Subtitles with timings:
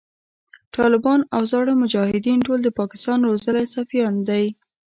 [0.75, 4.45] ټالبان او زاړه مجایدین ټول د پاکستان روزلی سفیان دی